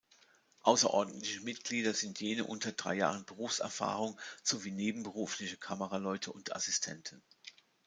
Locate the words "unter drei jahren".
2.45-3.23